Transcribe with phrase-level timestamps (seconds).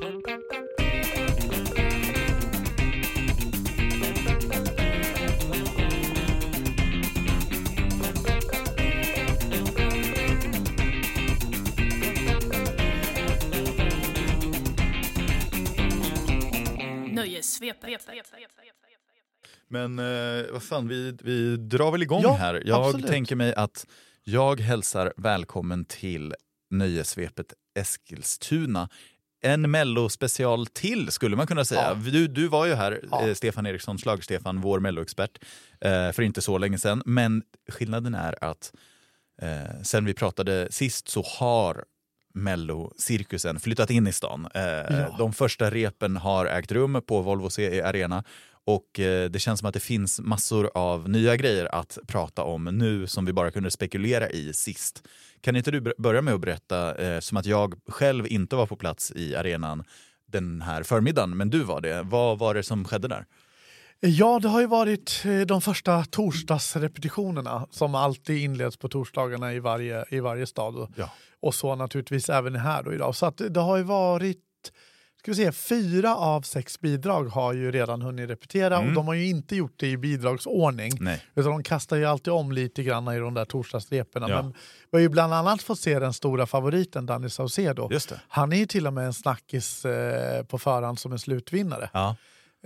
[0.00, 0.20] Nöjessvepet.
[19.68, 22.62] Men eh, vad fan, vi, vi drar väl igång Ja, här.
[22.64, 23.06] Jag absolut.
[23.06, 23.86] tänker mig att
[24.24, 26.34] jag hälsar välkommen till
[26.70, 28.88] Nöjesvepet Eskilstuna.
[29.42, 31.80] En mellospecial till skulle man kunna säga.
[32.04, 32.10] Ja.
[32.10, 33.28] Du, du var ju här, Ja.
[33.28, 35.38] eh, Stefan Eriksson, Schlager-Stefan, vår melloexpert,
[35.80, 37.02] eh, för inte så länge sedan.
[37.06, 38.72] Men skillnaden är att
[39.42, 41.84] eh, sen vi pratade sist så har
[42.34, 44.48] Mello-cirkusen flyttat in i stan.
[44.54, 45.14] Eh, Ja.
[45.18, 48.24] De första repen har ägt rum på Volvo CE Arena
[48.66, 52.64] och eh, det känns som att det finns massor av nya grejer att prata om
[52.64, 55.02] nu som vi bara kunde spekulera i sist.
[55.40, 58.76] Kan inte du börja med att berätta, eh, som att jag själv inte var på
[58.76, 59.84] plats i arenan
[60.26, 62.02] den här förmiddagen, men du var det.
[62.02, 63.26] Vad var det som skedde där?
[64.00, 69.60] Ja, det har ju varit eh, de första torsdagsrepetitionerna som alltid inleds på torsdagarna i
[69.60, 70.76] varje, i varje stad.
[70.76, 71.10] Och- Ja.
[71.42, 73.14] Och så naturligtvis även här då idag.
[73.16, 74.38] Så det har ju varit,
[75.20, 79.14] ska vi se, fyra av sex bidrag har ju redan hunnit repetera och de har
[79.14, 80.92] ju inte gjort det i bidragsordning.
[81.00, 81.24] Nej.
[81.34, 84.28] Utan de kastar ju alltid om lite grann i de där torsdagsreporna.
[84.28, 84.42] Ja.
[84.42, 84.52] Men
[84.90, 87.88] vi har ju bland annat fått se den stora favoriten Danny Saucedo.
[88.28, 91.90] Han är ju till och med en snackis eh, på förhand som en slutvinnare.
[91.92, 92.16] Ja.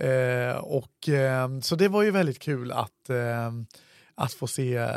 [0.05, 3.51] Eh, och, eh, så det var ju väldigt kul att, eh,
[4.17, 4.87] att få, se,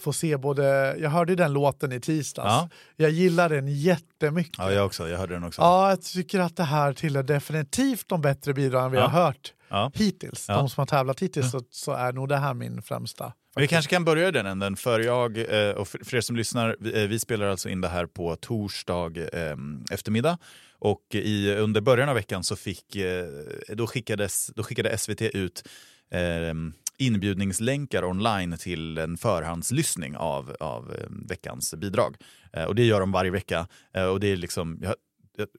[0.00, 0.96] få se både...
[0.98, 2.46] Jag hörde den låten i tisdags.
[2.46, 2.68] Ja.
[2.96, 4.54] Jag gillar den jättemycket.
[4.58, 5.08] ja, jag också.
[5.08, 5.62] Jag hörde den också.
[5.62, 9.06] Ja, jag tycker att det här tillhör definitivt de bättre bidragen vi Ja.
[9.06, 9.90] har hört Ja.
[9.94, 10.46] hittills.
[10.46, 13.32] De som har tävlat hittills så, så är nog det här min främsta.
[13.56, 16.76] Vi kanske kan börja den änden, för jag eh, och för för er som lyssnar,
[16.80, 19.56] vi, eh, vi spelar alltså in det här på torsdag eh,
[19.90, 20.38] eftermiddag.
[20.78, 23.24] Och i, under början av veckan så fick, eh,
[23.68, 25.62] då, skickades, då skickade SVT ut
[26.12, 26.54] eh,
[27.00, 32.16] inbjudningslänkar online till en förhandslyssning av, av eh, veckans bidrag.
[32.52, 33.66] Eh, och det gör de varje vecka.
[33.94, 34.94] Eh, och det är liksom, jag,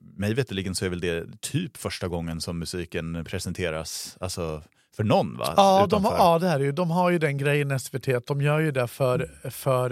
[0.02, 4.64] mig veterligen så är väl det typ första gången som musiken presenteras alltså,
[4.96, 5.54] för någon va?
[5.58, 8.28] Ja, de har, Utanför- ja, det här är ju, de har ju den grejen SVT,
[8.28, 9.90] de gör ju det för, för,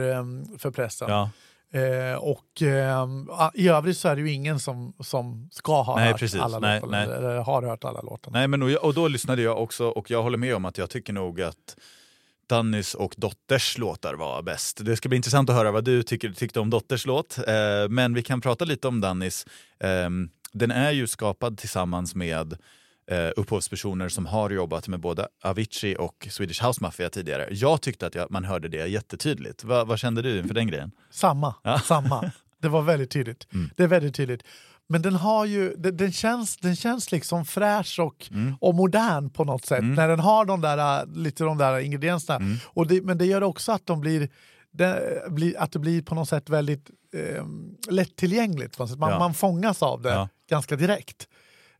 [0.58, 1.10] för pressen.
[1.10, 1.30] Ja.
[1.74, 5.96] Eh, och ehm, a- i övrigt så är det ju ingen som, som ska ha
[5.96, 6.40] Nej, hört precis.
[6.42, 7.04] alla Nej, låtar, nej.
[7.18, 8.32] eller har hört alla låtar.
[8.32, 10.90] Nej, men och, och då lyssnade jag också och jag håller med om att jag
[10.90, 11.78] tycker nog att
[12.50, 14.86] Dannys och Dotters låtar var bäst.
[14.86, 17.38] Det ska bli intressant att höra vad du tycker, tyckte om Dotters låt.
[17.38, 19.46] Eh, men vi kan prata lite om Dannys.
[19.80, 20.10] Eh,
[20.52, 22.58] den är ju skapad tillsammans med
[23.12, 27.48] eh, upphovspersoner som har jobbat med både Avicii och Swedish House Mafia tidigare.
[27.52, 29.64] Jag tyckte att jag, man hörde det jättetydligt.
[29.64, 30.92] Va, vad kände du inför den grejen?
[31.12, 32.32] Samma, samma.
[32.62, 33.48] Det var väldigt tydligt.
[33.54, 33.70] Mm.
[33.76, 34.44] Det är väldigt tydligt.
[34.92, 38.56] Men den har ju, den, den, känns, den känns liksom fräsch och, Mm.
[38.62, 39.84] och modern på något sätt.
[39.84, 42.36] När den har de där, lite de där ingredienserna.
[42.36, 42.58] Mm.
[42.66, 44.30] Och det, men det gör också att de blir,
[44.72, 47.44] det, blir, att det blir på något sätt väldigt eh,
[47.94, 48.80] lättillgängligt.
[48.80, 49.20] Man, Ja.
[49.20, 50.30] man fångas av det Ja.
[50.50, 51.28] ganska direkt.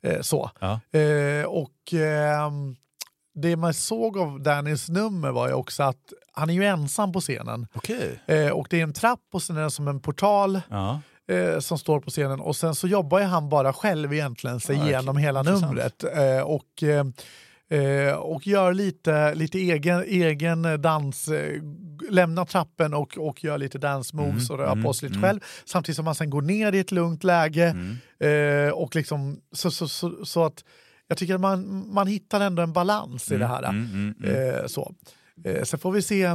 [0.04, 0.52] Eh, så.
[0.60, 0.80] Ja.
[1.00, 2.76] Eh, och ehm,
[3.36, 7.22] det man såg av Dannys nummer var ju också att han är ju ensam på
[7.22, 7.68] scenen.
[7.74, 8.20] Okej.
[8.28, 11.00] Eh, och det är en trapp och sen är det som en portal Ja.
[11.32, 14.76] eh, som står på scenen och sen så jobbar ju han bara själv egentligen sig
[14.78, 16.04] Ja, igenom hela numret.
[16.04, 16.84] Eh, och,
[17.70, 21.62] eh, och gör lite, lite egen, egen dans, eh,
[22.10, 25.18] lämnar trappen och, och gör lite dance moves Mm, och rör mm, på sig lite
[25.18, 25.30] mm.
[25.30, 25.40] själv.
[25.66, 27.76] Samtidigt som han sen går ner i ett lugnt läge.
[28.20, 28.68] Mm.
[28.68, 30.64] Eh, och liksom, så, så, så, så att
[31.08, 33.64] jag tycker att man, man hittar ändå en balans i det här.
[33.64, 34.56] Mm, mm, mm.
[34.56, 34.94] Eh, så.
[35.64, 36.30] Sen får vi se,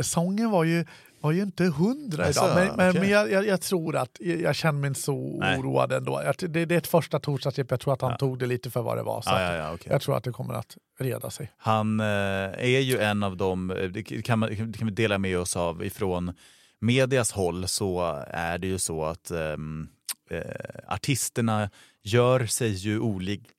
[0.00, 0.84] sången var ju,
[1.24, 3.00] var ju inte hundra idag, men, men, okej.
[3.00, 5.58] men jag, jag, jag tror att, jag, känner mig inte så Nej.
[5.58, 6.22] oroad ändå.
[6.24, 8.16] Jag, det, det är ett första torsdagsrep, jag tror att han Ja.
[8.16, 9.22] tog det lite för vad det var.
[9.22, 9.92] Så Ja, ja, okej.
[9.92, 11.52] Jag tror att det kommer att reda sig.
[11.56, 15.18] Han eh, är ju en av dem, eh, det kan, man, det kan vi dela
[15.18, 16.32] med oss av ifrån
[16.80, 19.88] medias håll så är det ju så att ehm,
[20.30, 20.40] eh,
[20.88, 21.70] artisterna
[22.06, 23.00] gör sig ju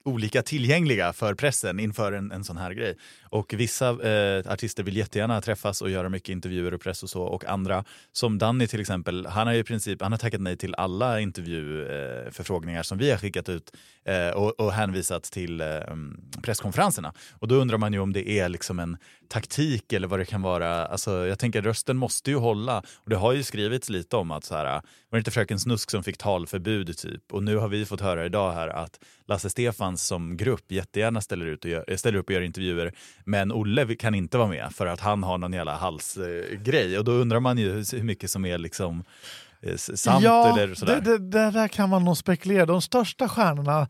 [0.03, 2.97] olika tillgängliga för pressen inför en, en sån här grej.
[3.23, 7.23] Och vissa eh, artister vill jättegärna träffas och göra mycket intervjuer och press och så
[7.23, 10.57] och andra, som Danny till exempel, han har ju i princip han har tackat nej
[10.57, 13.75] till alla intervjuförfrågningar eh, som vi har skickat ut
[14.05, 17.13] eh, och, och hänvisat till eh, mm, presskonferenserna.
[17.31, 18.97] Och då undrar man ju om det är liksom en
[19.27, 20.85] taktik eller vad det kan vara.
[20.85, 24.43] Alltså, jag tänker rösten måste ju hålla och det har ju skrivits lite om att
[24.43, 24.81] så här, var
[25.11, 28.51] det inte Fröken Snusk som fick talförbud typ och nu har vi fått höra idag
[28.51, 32.41] här att Lasse Stefans som grupp jättegärna ställer, ut och gör, ställer upp och gör
[32.41, 32.93] intervjuer
[33.25, 37.11] men Olle kan inte vara med för att han har någon jävla halsgrej och då
[37.11, 39.03] undrar man ju hur mycket som är liksom
[39.61, 41.01] eh, sant ja, eller sådär?
[41.01, 42.65] Det, det, det där kan man nog spekulera.
[42.65, 43.87] De största stjärnorna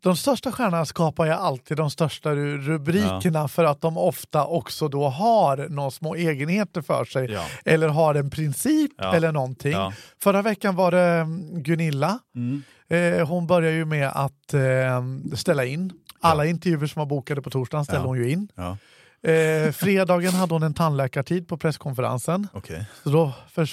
[0.00, 3.48] de största stjärnorna skapar ju alltid de största ru- rubrikerna Ja.
[3.48, 7.30] för att de ofta också då har några små egenheter för sig.
[7.32, 7.44] Ja.
[7.64, 9.14] Eller har en princip Ja.
[9.16, 9.74] eller någonting.
[10.22, 12.18] Förra veckan var det mm, Gunilla.
[12.34, 12.62] Mm.
[12.88, 15.04] Eh, hon börjar ju med att eh,
[15.34, 15.92] ställa in.
[16.20, 18.06] Alla intervjuer som var bokade på torsdagen ställde Ja.
[18.06, 18.48] hon ju in.
[18.54, 18.76] Ja,
[19.22, 22.48] Eh, fredagen hade hon en tandläkartid på presskonferensen.
[22.52, 22.86] okej.
[23.04, 23.32] Så då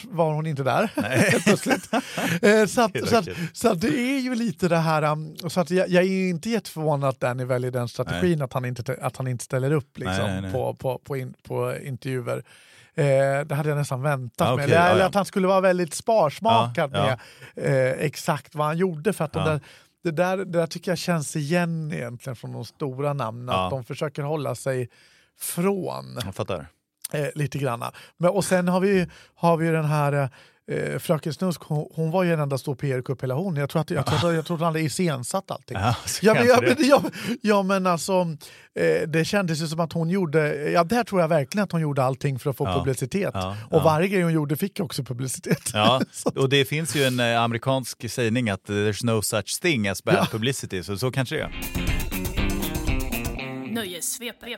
[0.09, 0.89] var hon inte där.
[2.41, 5.59] Eh, så, att, så, att, så att det är ju lite det här, um, så
[5.59, 9.17] att jag, jag är inte jätteförvånad att Danny väljer den strategin att han, inte, att
[9.17, 10.51] han inte ställer upp liksom, nej, nej.
[10.51, 12.43] På, på, på, in, på intervjuer.
[12.95, 14.65] Eh, det hade jag nästan väntat Ah, mig.
[14.65, 15.07] okej, Eller, ja, eller ja.
[15.07, 17.01] att han skulle vara väldigt sparsmakad ja.
[17.03, 17.19] med
[17.95, 19.13] eh, exakt vad han gjorde.
[19.13, 19.59] För att de där,
[20.03, 23.55] det, där, det där tycker jag känns igen egentligen från de stora namnen.
[23.55, 24.89] Att de försöker hålla sig
[25.39, 26.67] från Jag fattar.
[27.13, 27.91] eh, lite granna.
[28.17, 30.29] Men, och sen har vi, har vi den här
[30.71, 33.55] eh, Fröken Snusk, hon, hon var ju en enda stor PR-kupp hela hon.
[33.55, 35.77] Jag tror att, jag, tror att, jag tror att hon hade iscensatt allting.
[35.77, 37.03] Ja, så Ja men, ja, kanske men, ja,
[37.41, 38.13] ja men alltså,
[38.75, 41.81] eh, det kändes ju som att hon gjorde, ja där tror jag verkligen att hon
[41.81, 42.73] gjorde allting för att få Ja.
[42.79, 43.31] publicitet.
[43.33, 43.83] Ja, Och ja.
[43.83, 45.71] varje grej hon gjorde fick också publicitet.
[45.73, 46.01] Ja,
[46.35, 50.27] och det finns ju en eh, amerikansk sägning att there's no such thing as bad
[50.31, 51.51] publicity, så så kanske det är.
[53.73, 54.49] Nöjessvepet.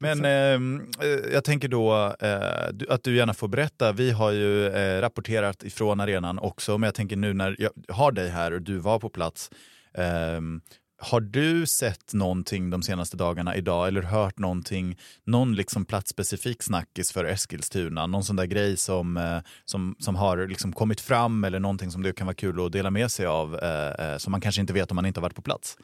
[0.00, 3.92] Men ehm, eh, jag tänker då eh, att du gärna får berätta.
[3.92, 8.12] Vi har ju eh, rapporterat ifrån arenan också, men jag tänker nu när jag har
[8.12, 9.50] dig här och du var på plats.
[9.94, 10.60] ehm,
[11.00, 17.12] har du sett någonting de senaste dagarna idag eller hört någonting, någon liksom platsspecifik snackis
[17.12, 18.06] för Eskilstuna?
[18.06, 22.02] Någon sån där grej som, eh, som, som har liksom kommit fram eller någonting som
[22.02, 24.72] det kan vara kul att dela med sig av eh, eh, som man kanske inte
[24.72, 25.76] vet om man inte har varit på plats?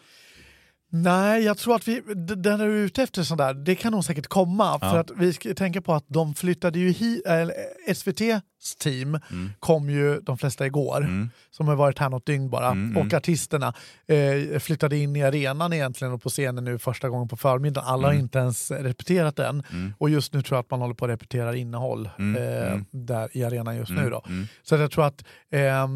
[0.97, 2.03] Nej, jag tror att vi,
[2.37, 4.79] den är ute efter sånt där, det kan nog säkert komma.
[4.83, 4.91] Ja.
[4.91, 7.55] För att vi ska tänka på att de flyttade ju hit, eller
[7.89, 9.19] SVTs team
[9.61, 11.31] kom ju de flesta igår, Mm.
[11.51, 12.71] som har varit här något dygn bara.
[12.71, 13.17] Mm, och mm.
[13.17, 13.75] artisterna
[14.07, 17.89] eh, flyttade in i arenan egentligen och på scenen nu första gången på förmiddagen.
[17.89, 18.25] Alla har Mm.
[18.25, 19.63] inte ens repeterat än.
[19.73, 19.95] Mm.
[19.99, 22.85] Och just nu tror jag att man håller på att repetera innehåll Mm, eh, mm.
[22.91, 23.99] där i arenan just nu.
[23.99, 24.23] Mm, Då.
[24.27, 24.47] mm.
[24.63, 25.87] Så att jag tror att eh,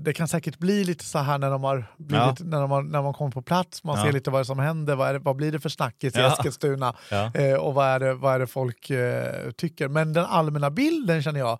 [0.00, 3.02] det kan säkert bli lite så här när de har blivit, när de har, när
[3.02, 4.04] man kommer på plats, man Ja.
[4.04, 6.32] ser lite vad som händer, vad, det, vad blir det för snackis i Ja.
[6.32, 7.30] Eskilstuna Ja.
[7.34, 9.88] eh, och vad är, det, vad är det folk eh, tycker.
[9.88, 11.58] Men den allmänna bilden känner jag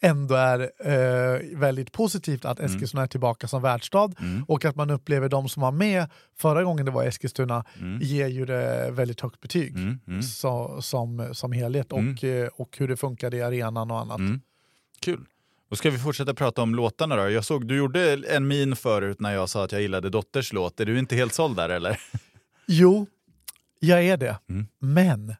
[0.00, 4.44] ändå är eh, väldigt positivt att Eskilstuna är tillbaka som världsstad Mm.
[4.48, 6.06] och att man upplever de som var med
[6.38, 7.98] förra gången det var Eskilstuna Mm.
[8.02, 10.00] ger ju det väldigt högt betyg Mm.
[10.08, 10.22] Mm.
[10.22, 12.42] så, som, som helhet och, Mm.
[12.42, 14.18] eh, och hur det funkade i arenan och annat.
[14.18, 14.40] Mm.
[15.00, 15.20] Kul.
[15.70, 17.30] Då ska vi fortsätta prata om låtarna då.
[17.30, 20.80] Jag såg du gjorde en min förut när jag sa att jag gillade Dotters låt.
[20.80, 22.00] Är du inte helt såld där eller?
[22.68, 23.06] Jo,
[23.80, 24.36] jag är det.
[24.50, 24.66] Mm.
[24.78, 25.34] Men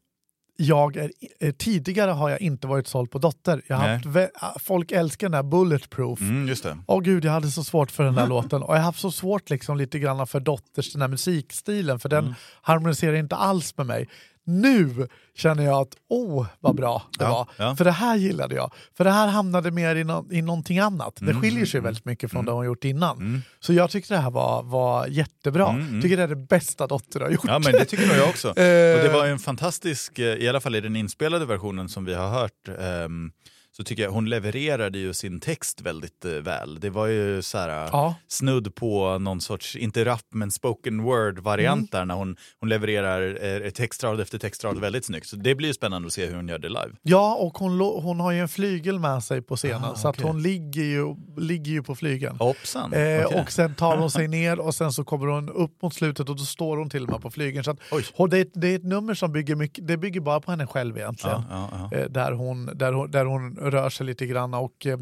[0.57, 3.63] jag är, eh, tidigare har jag inte varit såld på Dotter.
[3.67, 6.21] Jag haft, ah, folk älskar den där Bulletproof.
[6.21, 6.79] Mm, just det.
[6.87, 8.63] Åh gud, jag hade så svårt för den där låten.
[8.63, 12.09] Och jag har haft så svårt liksom lite grann för Dotters den här musikstilen, för
[12.09, 12.35] den Mm.
[12.63, 14.09] harmoniserar inte alls med mig.
[14.49, 17.67] Nu känner jag att åh vad bra det Ja, var.
[17.67, 17.77] ja.
[17.77, 18.73] För det här gillade jag.
[18.97, 21.17] För det här hamnade mer i, no i någonting annat.
[21.17, 23.17] Det Mm, skiljer sig mm, väldigt mycket från det hon gjort innan.
[23.17, 23.43] Mm.
[23.61, 25.69] Så jag tyckte det här var, var jättebra.
[25.69, 26.03] Mm, mm.
[26.03, 27.45] tycker det är det bästa Dotter har gjort.
[27.47, 28.51] Ja men det tycker nog jag också.
[28.57, 29.03] Och Eh.
[29.03, 32.29] det var en fantastisk, eh, i alla fall i den inspelade versionen som vi har
[32.29, 33.31] hört, ehm,
[33.77, 36.81] så tycker jag hon levererade ju sin text väldigt eh, väl.
[36.81, 38.15] Det var ju så här, Ja.
[38.29, 41.89] snudd på någon sorts, inte rap men spoken word variant Mm.
[41.91, 45.27] där när hon, hon levererar eh, textrad efter textrad väldigt snyggt.
[45.27, 46.91] Så det blir ju spännande att se hur hon gör det live.
[47.03, 50.21] Ja, och hon, hon har ju en flygel med sig på scenen Ah, så att
[50.21, 52.37] hon ligger ju, ligger ju på flygeln.
[52.37, 52.93] Hoppsan!
[52.93, 53.41] Eh, okej.
[53.43, 56.37] Och sen tar hon sig ner och sen så kommer hon upp mot slutet och
[56.37, 57.65] då står hon till och med på flygeln.
[57.65, 57.79] Så att,
[58.15, 60.67] och det, är- det är ett nummer som bygger mycket, det bygger bara på henne
[60.67, 61.43] själv egentligen.
[61.51, 61.99] Ja, ja.
[61.99, 64.93] Eh, där, hon, där, hon, där hon rör sig lite grann och eh,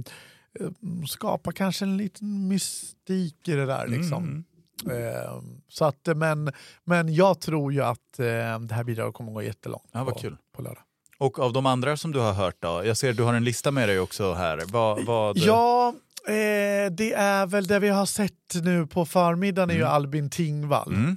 [0.60, 0.68] eh,
[1.08, 3.86] skapar kanske en liten mystik i det där.
[3.86, 4.24] Liksom.
[4.24, 4.44] Mm.
[4.90, 6.52] Eh, så att, men,
[6.84, 10.14] men jag tror ju att eh, det här bidraget kommer att gå jättelångt Ja, vad
[10.14, 10.36] på, kul.
[10.56, 10.82] på lördag.
[11.18, 12.82] Och av de andra som du har hört då?
[12.84, 14.62] Jag ser att du har en lista med dig också här.
[14.72, 15.36] Vad, vad...
[15.38, 15.94] Ja,
[16.26, 20.92] eh, det är väl det vi har sett nu på förmiddagen är ju Albin Tingvall.
[20.92, 21.16] Mm.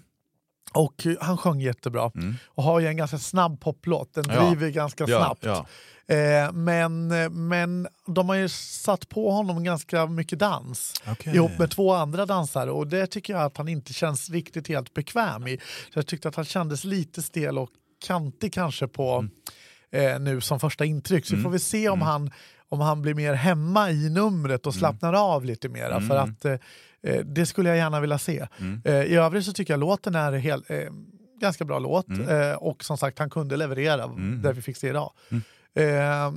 [0.78, 2.12] Och han sjöng jättebra.
[2.16, 2.36] Mm.
[2.48, 4.46] Och har ju en ganska snabb poplåt, den Ja.
[4.50, 5.44] driver ganska Ja, snabbt.
[5.46, 5.66] ja.
[6.16, 7.08] Eh, men,
[7.50, 11.36] men de har ju satt på honom ganska mycket dans Okej.
[11.36, 14.94] ihop med två andra dansare och det tycker jag att han inte känns riktigt helt
[14.94, 15.58] bekväm i.
[15.94, 17.70] Så jag tyckte att han kändes lite stel och
[18.06, 19.28] kantig kanske på
[19.92, 21.26] eh, nu som första intryck.
[21.26, 21.44] Så Mm.
[21.44, 22.32] får vi se om, han,
[22.70, 25.96] om han blir mer hemma i numret och slappnar av lite mera.
[25.96, 26.10] Mm.
[26.10, 26.56] För att eh,
[27.04, 28.48] eh, det skulle jag gärna vilja se.
[28.60, 28.82] Mm.
[28.86, 30.78] Eh, I övrigt så tycker jag låten är helt, eh,
[31.42, 32.30] ganska bra låt Mm.
[32.52, 34.42] eh, och som sagt han kunde leverera Mm.
[34.42, 35.12] det vi fick se idag.
[35.30, 35.44] Mm.
[35.76, 36.34] Eh,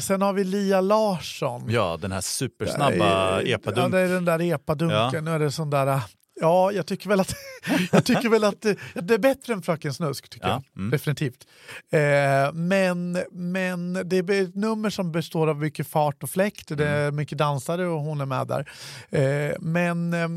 [0.00, 1.64] sen har vi Lia Larsson.
[1.70, 3.82] Ja, den här supersnabba epadunken.
[3.92, 4.96] Ja, det är den där epadunken.
[5.12, 5.20] Ja.
[5.20, 6.00] Nu är det sån där...
[6.40, 7.34] Ja, jag tycker väl att,
[7.92, 8.60] jag tycker väl att
[8.94, 10.28] det är bättre än Fröken Snusk.
[10.28, 10.62] Tycker ja.
[10.74, 10.80] jag.
[10.80, 10.90] Mm.
[10.90, 11.46] Definitivt.
[11.90, 16.76] Eh, men, men det är ett nummer som består av mycket fart och fläkt.
[16.76, 17.16] Det är mm.
[17.16, 18.70] mycket dansare och hon är med där.
[19.10, 20.28] Eh, men eh,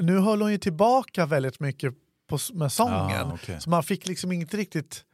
[0.00, 1.94] nu höll hon ju tillbaka väldigt mycket
[2.28, 3.26] på, med sången.
[3.26, 3.60] Ah, okay.
[3.60, 5.04] Så man fick liksom inte riktigt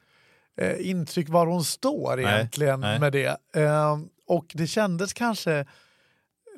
[0.60, 3.00] eh, intryck var hon står egentligen nej, nej.
[3.00, 3.60] med det.
[3.62, 5.66] Eh, och det kändes kanske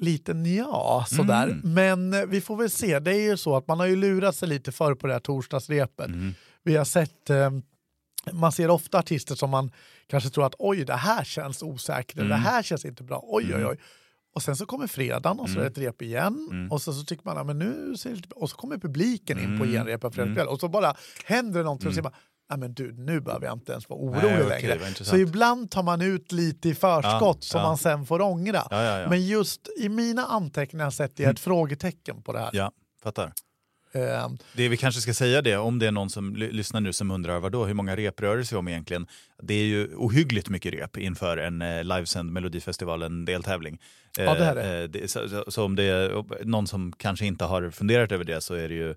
[0.00, 1.44] lite nja sådär.
[1.44, 1.74] Mm.
[1.74, 2.98] Men eh, vi får väl se.
[2.98, 5.20] Det är ju så att man har ju lurat sig lite för på det här
[5.20, 6.06] torsdagsrepet.
[6.06, 6.34] Mm.
[6.62, 7.50] Vi har sett eh,
[8.32, 9.70] man ser ofta artister som man
[10.06, 12.28] kanske tror att oj, det här känns osäkert, mm.
[12.28, 13.68] det här känns inte bra, oj, oj, mm.
[13.68, 13.78] oj.
[14.34, 16.72] Och sen så kommer fredagen och så är det ett rep igen mm.
[16.72, 19.58] och så, så tycker man, ja, men nu ser det och så kommer publiken in
[19.58, 19.70] på mm.
[19.70, 22.12] genrepet kväll och så bara händer det någonting och så man,
[22.50, 24.94] nej men du, nu behöver jag inte ens vara orolig nej, okay, längre.
[24.94, 27.66] Så ibland tar man ut lite i förskott ja, som ja.
[27.66, 28.62] man sen får ångra.
[28.70, 31.42] Ja, men just i mina anteckningar sätter jag ett mm.
[31.42, 32.50] frågetecken på det här.
[32.52, 33.32] Ja, fattar.
[33.92, 34.38] Ehm.
[34.52, 37.40] det vi kanske ska säga det, om det är någon som lyssnar nu som undrar
[37.40, 39.06] vadå, hur många rep rör det sig om egentligen?
[39.42, 43.78] Det är ju ohyggligt mycket rep inför en eh, livesänd Melodifestivalen-deltävling.
[44.16, 44.82] Ja, det är det.
[44.82, 48.40] Eh, det så, så, om det är någon som kanske inte har funderat över det
[48.40, 48.94] så är det ju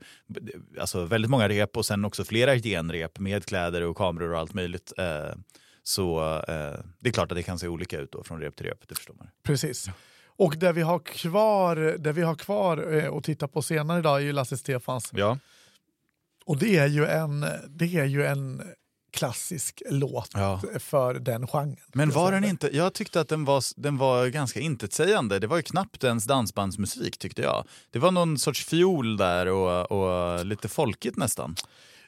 [0.80, 4.54] alltså, väldigt många rep och sen också flera genrep med kläder och kameror och allt
[4.54, 4.94] möjligt.
[4.98, 5.36] Eh,
[5.84, 8.66] så eh, det är klart att det kan se olika ut då från rep till
[8.66, 9.28] rep, det förstår man.
[9.44, 9.90] Precis.
[10.42, 14.18] Och det vi har kvar, det vi har kvar eh, att titta på senare idag
[14.18, 15.10] är ju Lasse Stefans.
[15.14, 15.38] Ja.
[16.46, 18.62] Och det är ju en, det är ju en
[19.12, 20.62] klassisk låt ja.
[20.80, 21.78] för den genren.
[21.94, 25.40] Men var den inte, jag tyckte att den var, den var ganska intetsägande.
[25.40, 27.68] Det var ju knappt ens dansbandsmusik tyckte jag.
[27.92, 31.56] Det var någon sorts fiol där och, och lite folkigt nästan.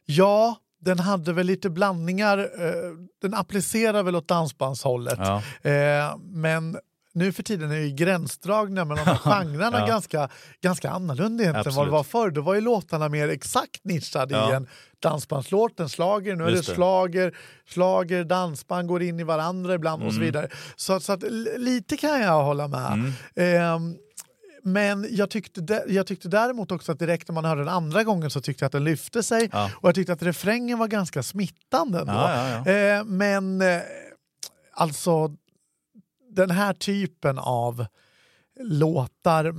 [0.06, 2.38] Ja, den hade väl lite blandningar.
[2.38, 5.20] Eh, den applicerar väl åt dansbandshållet.
[5.20, 5.70] Ja.
[5.70, 6.78] Eh, men
[7.14, 9.88] nu för tiden är ju gränsdragningar mellan de genrerna ja.
[9.88, 10.30] ganska,
[10.62, 12.30] ganska annorlunda än vad det var förr.
[12.30, 14.52] Då var ju låtarna mer exakt nischade ja.
[14.52, 14.68] i en
[15.00, 16.36] dansbandslåt, en slager.
[16.36, 20.08] Nu är det, det slager, slager, dansband går in i varandra ibland mm.
[20.08, 20.26] och så mm.
[20.26, 20.48] vidare.
[20.76, 21.24] Så, så att,
[21.58, 23.14] lite kan jag hålla med.
[23.36, 23.76] Mm.
[23.76, 23.98] Um,
[24.66, 28.30] men jag tyckte, jag tyckte däremot också att direkt när man hörde den andra gången
[28.30, 29.72] så tyckte jag att den lyfte sig ja.
[29.76, 32.00] och jag tyckte att refrängen var ganska smittande.
[32.00, 32.14] Ändå.
[32.14, 33.82] Ja, ja, eh, men eh,
[34.74, 35.36] alltså
[36.34, 37.86] den här typen av
[38.60, 39.54] låtar,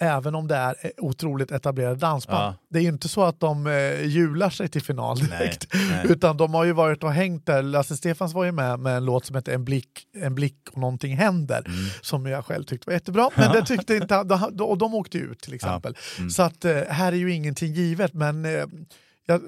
[0.00, 2.54] även om det är otroligt etablerade dansband, ja.
[2.68, 5.74] det är ju inte så att de eh, jular sig till final direkt.
[5.74, 6.06] Nej, nej.
[6.12, 7.62] Utan de har ju varit och hängt där.
[7.62, 10.78] Lasse Stefans var ju med med en låt som heter En blick, en blick och
[10.78, 11.90] någonting händer, mm.
[12.02, 13.30] som jag själv tyckte var jättebra.
[13.36, 14.16] Men det tyckte inte,
[14.60, 15.96] och de åkte ut till exempel.
[15.96, 16.18] Ja.
[16.18, 16.30] Mm.
[16.30, 18.66] Så att eh, här är ju ingenting givet, men eh,
[19.26, 19.40] jag,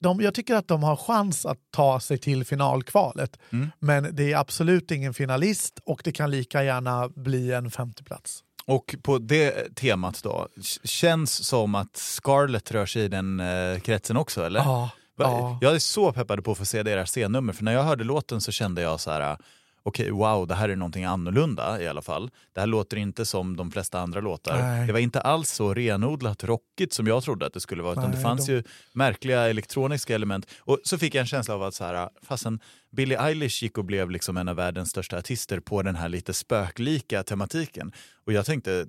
[0.00, 3.38] de, jag tycker att de har chans att ta sig till finalkvalet.
[3.50, 3.70] Mm.
[3.78, 8.44] Men det är absolut ingen finalist och det kan lika gärna bli en femteplats.
[8.66, 10.48] Och på det temat då,
[10.84, 14.60] känns som att Scarlett rör sig i den eh, kretsen också eller?
[14.60, 15.58] Ja, ja.
[15.60, 18.40] Jag är så peppad på att få se deras scennummer för när jag hörde låten
[18.40, 19.36] så kände jag så här
[19.82, 22.30] okej, wow, det här är någonting annorlunda i alla fall.
[22.52, 24.62] Det här låter inte som de flesta andra låtar.
[24.62, 24.86] Nej.
[24.86, 28.04] Det var inte alls så renodlat rockigt som jag trodde att det skulle vara, utan
[28.04, 28.52] Nej, det fanns de...
[28.52, 30.46] ju märkliga elektroniska element.
[30.60, 33.84] Och så fick jag en känsla av att så här, fastän Billie Eilish gick och
[33.84, 37.92] blev liksom en av världens största artister på den här lite spöklika tematiken.
[38.26, 38.86] Och jag tänkte,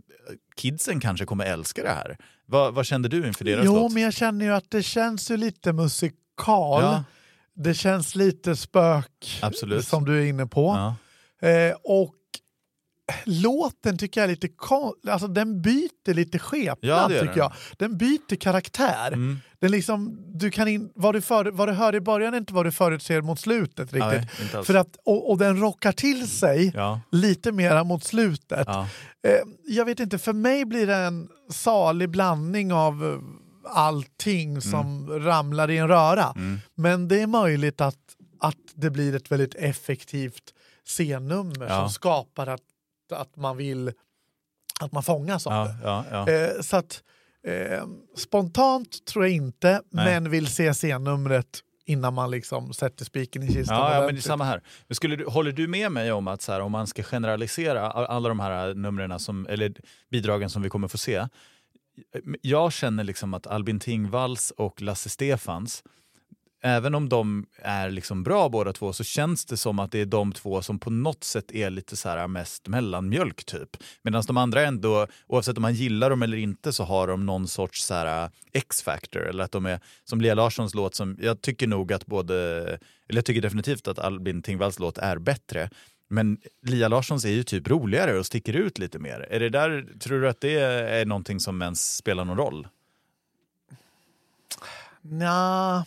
[0.55, 2.17] kidsen kanske kommer älska det här.
[2.46, 3.81] Vad, vad kände du inför deras jo, låt?
[3.81, 6.84] Jo, men jag känner ju att det känns ju lite musikal.
[6.84, 7.03] Ja
[7.63, 9.88] det känns lite spök Absolut.
[9.88, 10.96] som du är inne på.
[11.42, 11.48] Ja.
[11.48, 12.16] Eh, och
[13.25, 14.48] låten tycker jag är lite
[15.08, 17.38] alltså den byter lite skepnad ja, tycker den.
[17.38, 17.54] jag.
[17.78, 19.08] Den byter karaktär.
[19.08, 19.39] Mm.
[19.60, 22.54] Den liksom, du kan in, vad, du för, vad du hör i början är inte
[22.54, 24.54] vad du förutser mot slutet riktigt.
[24.54, 27.01] Nej, För att, och, och, den rockar till sig ja.
[27.12, 28.63] lite mera mot slutet.
[28.68, 28.88] Ja.
[29.28, 29.34] Eh,
[29.66, 33.22] jag vet inte, för mig blir det en salig blandning av
[33.63, 35.24] allting som mm.
[35.24, 36.34] ramlar i en röra.
[36.36, 36.60] Mm.
[36.75, 37.98] Men det är möjligt att,
[38.39, 40.54] att det blir ett väldigt effektivt
[40.86, 41.80] scennummer ja.
[41.80, 42.62] som skapar att,
[43.12, 43.92] att man vill
[44.80, 45.75] att man fångas av det.
[45.84, 46.30] Ja, ja.
[46.30, 47.04] Eh, så att,
[47.48, 47.84] eh,
[48.18, 50.06] spontant tror jag inte, Nej.
[50.06, 53.78] men vill se scennumret innan man liksom sätter spiken i kistan.
[53.78, 54.62] Ja, ja men det är samma här.
[54.89, 58.30] Skulle du, håller du med mig om att så här, om man ska generalisera alla
[58.30, 59.74] de här numren som, eller
[60.12, 61.28] bidragen som vi kommer få se,
[62.41, 65.84] jag känner liksom att Albin Tingvalls och Lasse Stefans,
[66.62, 70.06] även om de är liksom bra båda två så känns det som att det är
[70.06, 73.77] de två som på något sätt är lite så här mest mellanmjölk typ.
[74.01, 77.48] Medan de andra ändå, oavsett om man gillar dem eller inte så har de någon
[77.48, 79.27] sorts så här eh, X-factor.
[79.27, 82.36] Eller att de är, som Lia Larssons låt, som jag tycker nog att både,
[83.10, 85.70] eller jag tycker definitivt att Albin Tingvalls låt är bättre.
[86.12, 89.28] Men Lia Larssons är ju typ roligare och sticker ut lite mer.
[89.30, 92.68] Är det där, tror du att det är någonting som ens spelar någon roll?
[95.01, 95.86] Nja,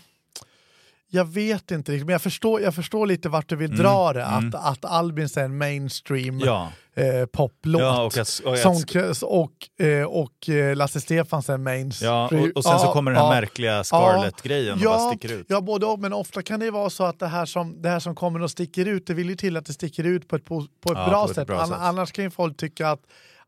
[1.15, 2.07] jag vet inte riktigt.
[2.07, 3.83] Men jag förstår, jag förstår lite vart du vill mm.
[3.83, 4.23] dra det.
[4.23, 4.49] Mm.
[4.49, 6.73] Att, att Albin är en mainstream ja.
[6.95, 7.83] eh, poplåt.
[7.83, 8.83] Ja, och, att, och, som,
[9.23, 12.15] och, eh, och eh, Lasse Stefans är mainstream.
[12.15, 15.47] Ja, och, och sen ja, så kommer den här märkliga Scarlett-grejen och bara sticker ut.
[15.49, 15.99] Ja, både och.
[15.99, 18.51] Men ofta kan det vara så att det här som, det här som kommer och
[18.51, 21.09] sticker ut, det vill ju till att det sticker ut på ett, på, på ett,
[21.09, 21.47] bra, på ett sätt.
[21.47, 21.77] bra, sätt.
[21.81, 23.01] Annars kan ju folk tycka att,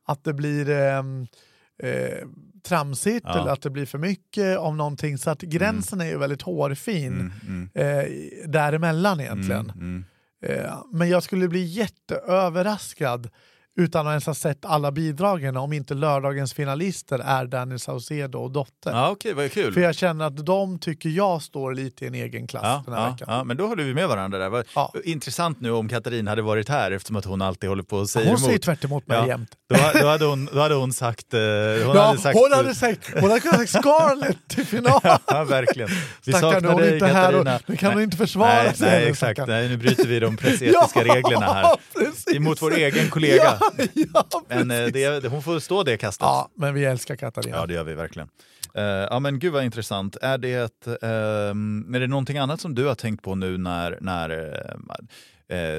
[0.05, 1.27] att det blir ehm,
[1.83, 2.29] eh,
[2.65, 3.41] tramsigt ja.
[3.41, 5.19] eller att det blir för mycket av någonting.
[5.19, 6.07] Så att gränsen mm.
[6.07, 7.71] är ju väldigt hårfin mm, mm.
[7.75, 9.71] Eh, däremellan egentligen.
[9.71, 10.65] Mm, mm.
[10.65, 13.31] Eh, men jag skulle bli jätteöverraskad
[13.77, 18.51] utan att ens ha sett alla bidragen om inte lördagens finalister är Danny Saucedo och
[18.51, 18.91] Dotter.
[18.91, 19.73] Ja, okay, vad kul.
[19.73, 22.95] För jag känner att de tycker jag står lite i en egen klass ja, den
[22.95, 23.29] här ja, veckan.
[23.31, 24.49] Ja, men då håller vi med varandra där.
[24.49, 24.93] Vad ja.
[25.05, 28.27] Intressant nu om Katarina hade varit här eftersom att hon alltid håller på och säger
[28.27, 28.47] Hon emot.
[28.47, 29.27] säger tvärt emot mig ja.
[29.27, 29.51] jämt.
[29.69, 31.35] Då, då, hade hon, då hade hon sagt...
[31.35, 33.11] Eh, hon, ja, hade sagt hon hade sagt...
[33.21, 35.01] Hon hade kunnat sagt Scarlett till final.
[35.27, 35.89] ja, verkligen.
[36.25, 37.61] Vi Stackarn, saknar dig Katarina.
[37.67, 38.91] Nu kan hon inte försvara nej, sig.
[38.91, 39.41] Nej, exakt.
[39.47, 41.77] Nej, nu bryter vi de pressetiska reglerna här.
[41.99, 42.37] Precis.
[42.37, 43.59] Emot vår egen kollega.
[44.15, 46.25] Ja, men, eh, det, hon får stå det kastet.
[46.25, 47.57] Ja, men vi älskar Katarina.
[47.57, 48.29] Ja, det gör vi verkligen.
[48.79, 50.17] Uh, ja men gud vad intressant.
[50.23, 50.95] Är det, ett, uh,
[51.95, 54.97] är det någonting annat som du har tänkt på nu när, när uh,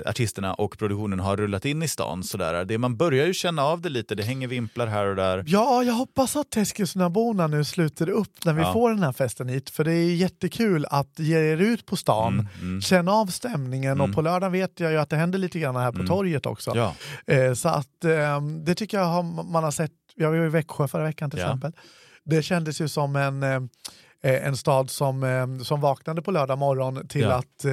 [0.06, 2.24] artisterna och produktionen har rullat in i stan?
[2.24, 2.66] Sådär.
[2.66, 5.44] Det, man börjar ju känna av det lite, det hänger vimplar här och där.
[5.48, 8.74] Ja, jag hoppas att Eskilstunaborna nu sluter upp när vi ja.
[8.74, 9.70] får den här festen hit.
[9.70, 12.82] För det är jättekul att ge er ut på stan, mm, mm.
[12.82, 14.10] känna av stämningen mm.
[14.10, 16.08] och på lördag vet jag ju att det händer lite grann här på mm.
[16.08, 16.74] torget också.
[16.76, 17.56] Ja.
[17.56, 18.02] så att
[18.66, 21.46] det tycker jag man har sett, jag var i Växjö förra veckan till ja.
[21.46, 21.72] exempel
[22.26, 23.62] det kändes ju som en, eh, eh,
[24.30, 27.34] en stad som, eh, som vaknade på lördag morgon till ja.
[27.34, 27.66] att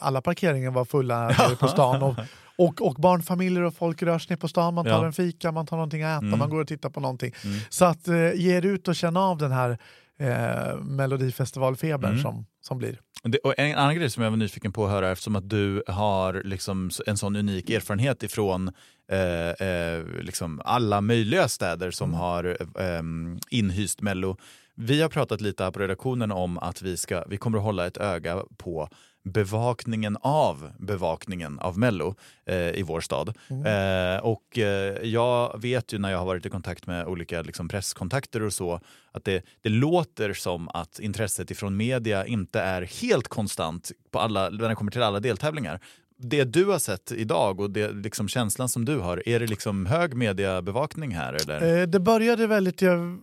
[0.00, 2.02] alla parkeringar var fulla på stan.
[2.02, 2.16] Och,
[2.58, 5.06] och, och, barnfamiljer och folk rör sig ner på stan, man tar ja.
[5.06, 6.38] en fika, man tar någonting att äta, mm.
[6.38, 7.32] man går och tittar på någonting.
[7.44, 7.58] Mm.
[7.68, 9.78] Så att eh, ge er ut och känna av den här
[10.18, 12.22] eh, Melodifestivalfebern mm.
[12.22, 13.00] som, som blir.
[13.22, 15.82] Det, och en annan grej som jag var nyfiken på att höra eftersom att du
[15.86, 18.70] har liksom en sån unik erfarenhet ifrån
[19.12, 22.20] eh, eh, liksom alla möjliga städer som mm.
[22.20, 22.44] har
[22.80, 23.02] eh,
[23.50, 24.36] inhyst Mello.
[24.80, 27.86] Vi har pratat lite här på redaktionen om att vi, ska, vi kommer att hålla
[27.86, 28.88] ett öga på
[29.24, 32.14] bevakningen av bevakningen av Mello
[32.46, 33.36] eh, i vår stad.
[33.48, 33.66] Mm.
[33.66, 37.68] Eh, och eh, jag vet ju när jag har varit i kontakt med olika liksom,
[37.68, 38.80] presskontakter och så
[39.12, 44.50] att det, det låter som att intresset ifrån media inte är helt konstant på alla,
[44.50, 45.80] när det kommer till alla deltävlingar
[46.20, 49.86] det du har sett idag och det, liksom känslan som du har, är det liksom
[49.86, 51.32] hög mediebevakning här?
[51.32, 51.80] Eller?
[51.80, 53.18] Eh, det började väldigt, jag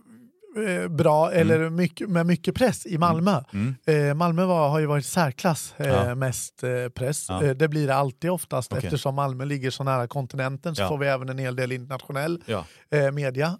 [0.56, 1.40] Eh, bra, mm.
[1.40, 3.42] eller mycket, med mycket press i Malmö.
[3.52, 3.74] Mm.
[3.86, 4.08] mm.
[4.08, 6.14] Eh, Malmö var, har ju varit särklass eh, ja.
[6.14, 7.26] mest eh, press.
[7.28, 7.44] Ja.
[7.44, 8.84] Eh, det blir det alltid oftast okay.
[8.84, 10.88] eftersom Malmö ligger så nära kontinenten så ja.
[10.88, 12.42] får vi även en hel del internationell
[13.12, 13.58] media.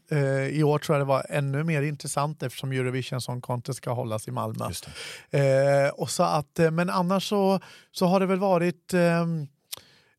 [0.51, 4.29] I år tror jag det var ännu mer intressant eftersom Eurovision Song Contest ska hållas
[4.29, 4.65] i Malmö.
[5.93, 7.61] och så att, men annars så,
[7.93, 8.95] så har det väl varit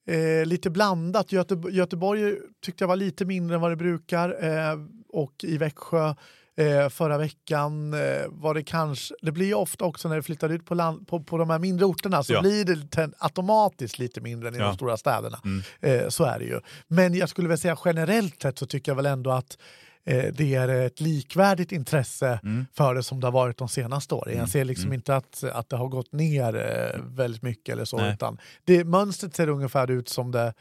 [0.07, 1.31] Eh, lite blandat.
[1.31, 6.15] Göte Göteborg tyckte jag var lite mindre än vad det brukar eh, och i Växjö
[6.59, 10.49] Eh, förra veckan eh, var det kanske, det blir ju ofta också när det flyttar
[10.49, 12.41] ut på, land, på, på de här mindre orterna så ja.
[12.41, 14.65] blir det automatiskt lite mindre än i ja.
[14.65, 15.39] de stora städerna.
[15.43, 15.63] Mm.
[15.81, 16.59] Eh, så är det ju.
[16.87, 19.57] Men jag skulle väl säga generellt sett så tycker jag väl ändå att
[20.05, 22.65] eh, det är ett likvärdigt intresse mm.
[22.73, 24.31] för det som det har varit de senaste åren.
[24.31, 24.39] Mm.
[24.39, 24.93] Jag ser liksom mm.
[24.93, 28.13] inte att, att det har gått ner eh, väldigt mycket eller så, Nej.
[28.13, 30.53] utan det, mönstret ser ungefär ut som det,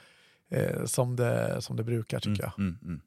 [0.50, 3.00] eh, som det, som det brukar tycker mm, jag.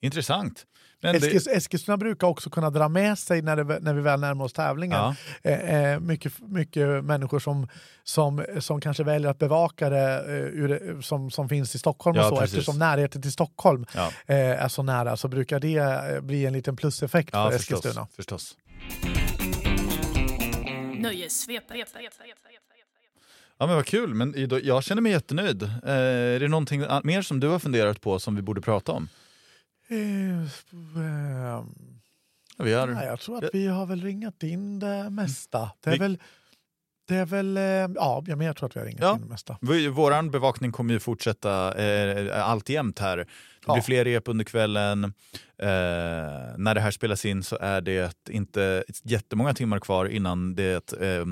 [0.00, 0.66] Intressant.
[1.02, 1.50] Eskils, det...
[1.50, 4.98] Eskilstuna brukar också kunna dra med sig när, det, när vi väl närmar oss tävlingen.
[4.98, 5.14] Ja.
[5.42, 7.68] Eh, eh, mycket, mycket människor som,
[8.04, 12.22] som, som kanske väljer att bevaka det eh, ur, som, som finns i Stockholm ja,
[12.22, 12.36] och så.
[12.36, 12.58] Precis.
[12.58, 14.12] Eftersom närheten till Stockholm ja.
[14.26, 18.06] eh, är så nära så brukar det eh, bli en liten pluseffekt för förstås, Eskilstuna.
[18.16, 18.56] Förstås.
[20.98, 21.76] Nöjessvepet.
[23.58, 25.62] Ja men vad kul, men jag känner mig jättenöjd.
[25.62, 29.08] Eh, är det någonting mer som du har funderat på som vi borde prata om?
[29.90, 30.46] Eh,
[32.64, 32.86] vi har...
[32.86, 35.70] Nej, jag tror att vi har väl ringat in det mesta.
[35.80, 36.18] Det är väl...
[37.08, 39.14] Det är väl, eh, ja, men jag tror att vi har ringat ja.
[39.14, 39.58] in det mesta.
[39.60, 43.16] Vår bevakning kommer ju fortsätta eh, alltjämt här.
[43.16, 43.26] Det
[43.66, 43.82] blir ja.
[43.82, 45.04] fler rep under kvällen.
[45.04, 45.68] Eh,
[46.56, 51.24] när det här spelas in så är det inte jättemånga timmar kvar innan det eh,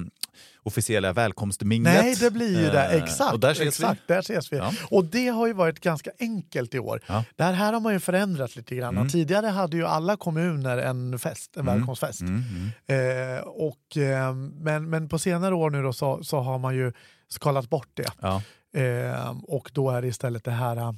[0.63, 1.95] officiella välkomstminglet.
[1.95, 2.85] Nej, det blir ju det.
[2.85, 3.33] Eh, Exakt.
[3.33, 4.15] Och där ses exakt, vi.
[4.15, 4.57] Där ses vi.
[4.57, 4.73] Ja.
[4.91, 7.01] Och det har ju varit ganska enkelt i år.
[7.07, 7.25] Ja.
[7.37, 8.97] Det här har man ju förändrat lite grann.
[8.97, 9.09] Mm.
[9.09, 11.75] Tidigare hade ju alla kommuner en fest, en mm.
[11.75, 12.21] välkomstfest.
[12.21, 12.45] Mm.
[12.89, 13.37] mm.
[13.37, 16.93] Eh, och, eh, men, men på senare år nu då så, så har man ju
[17.29, 18.13] skalat bort det.
[18.21, 18.43] Ja.
[18.75, 20.93] Eh, och då är det istället det här uh,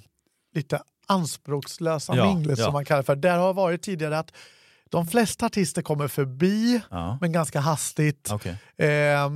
[0.55, 3.17] lite anspråkslösa ja, minglet som man kallar för.
[3.17, 4.33] Där har varit tidigare att
[4.91, 7.19] de flesta artister kommer förbi, ja.
[7.21, 8.33] men ganska hastigt.
[8.33, 8.53] Okay.
[8.89, 9.31] Eh,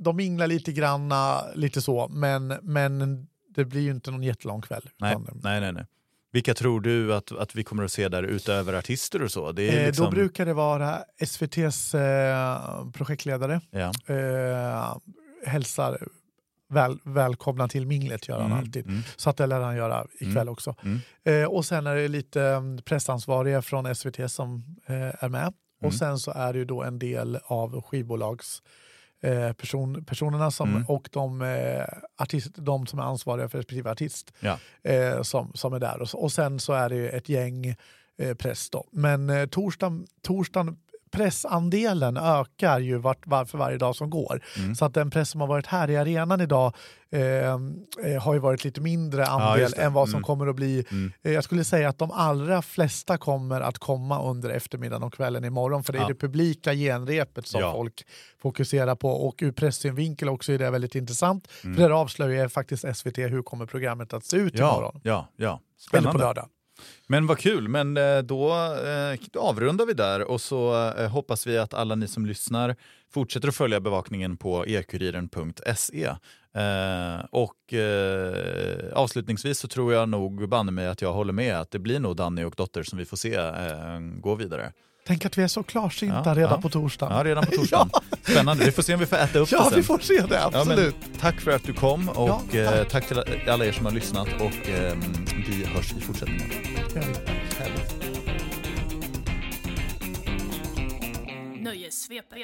[0.00, 4.90] de minglar lite granna, lite så, men, men det blir ju inte någon jättelång kväll.
[4.96, 5.86] Nej, nej, nej, nej.
[6.32, 9.52] Vilka tror du att, att vi kommer att se där utöver artister och så?
[9.52, 10.04] Det är liksom...
[10.04, 13.60] Då brukar det vara SVTs eh, projektledare.
[13.70, 13.92] Ja.
[14.14, 14.96] Eh,
[15.46, 16.08] hälsar
[16.68, 18.86] väl, välkomna till minglet gör han mm, alltid.
[18.86, 19.02] Mm.
[19.16, 20.74] Så att det lär han göra ikväll mm, också.
[20.82, 21.00] Mm.
[21.24, 25.52] Eh, och sen är det lite mm, pressansvariga från SVT som eh, är med.
[25.78, 25.92] Och mm.
[25.92, 28.62] sen så är det ju då en del av skivbolags
[29.22, 31.84] eh, person, personerna som, och de, eh,
[32.16, 34.58] artist, de som är ansvariga för respektive artist ja.
[34.82, 36.02] eh, som, som är där.
[36.02, 37.76] Och, och sen så är det ett gäng
[38.18, 38.70] eh, press.
[38.70, 38.84] Då.
[38.92, 40.76] Men eh, torsdagen, torsdagen
[41.10, 44.42] pressandelen ökar ju vart, var för varje dag som går.
[44.56, 44.74] Mm.
[44.74, 46.74] Så att den press som har varit här i arenan idag
[47.10, 50.24] eh, eh har ju varit lite mindre andel ja, än vad som mm.
[50.24, 50.84] kommer att bli.
[50.90, 51.12] Mm.
[51.22, 55.44] Eh, jag skulle säga att de allra flesta kommer att komma under eftermiddagen och kvällen
[55.44, 56.08] imorgon för det är ja.
[56.08, 57.72] det publika genrepet som ja.
[57.72, 58.06] folk
[58.42, 61.48] fokuserar på och ur pressynvinkel också är det väldigt intressant.
[61.64, 61.76] Mm.
[61.76, 65.00] För där avslöjar faktiskt SVT hur kommer programmet att se ut imorgon.
[65.04, 65.60] Ja, ja.
[65.78, 66.10] Spännande.
[66.10, 66.48] Eller på lördag.
[67.06, 71.58] Men vad kul, men eh, då, eh, avrundar vi där och så eh, hoppas vi
[71.58, 72.76] att alla ni som lyssnar
[73.10, 76.10] fortsätter att följa bevakningen på ekuriren.se.
[77.30, 77.74] och
[78.92, 82.16] avslutningsvis så tror jag nog banne mig att jag håller med att det blir nog
[82.16, 83.40] Danny och Dotter som vi får se
[84.20, 84.72] gå vidare.
[85.08, 86.60] Tänk att vi är så klarsynta ja, redan ja.
[86.60, 87.16] på torsdagen.
[87.16, 87.90] Ja, redan på torsdagen.
[87.92, 88.00] ja.
[88.22, 88.64] Spännande.
[88.64, 89.76] Vi får se om vi får äta upp ja, det sen.
[89.76, 90.44] vi får se det.
[90.44, 90.96] Absolut.
[91.00, 92.54] Ja, tack för att du kom och tack.
[92.54, 93.08] Eh, tack.
[93.08, 94.96] till alla er som har lyssnat och eh,
[95.48, 96.67] vi hörs i fortsättningen.
[101.62, 102.34] Nöjesvep.